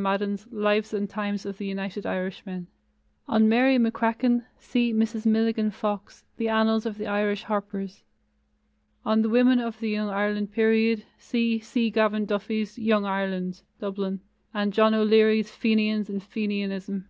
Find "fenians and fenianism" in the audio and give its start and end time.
15.50-17.08